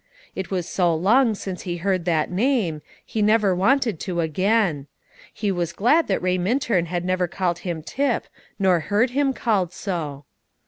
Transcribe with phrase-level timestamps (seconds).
[0.33, 4.87] It was so long since he heard that name, he never wanted to again.
[5.31, 8.25] He was glad that Ray Minturn had never called him Tip,
[8.57, 10.25] nor heard him called so.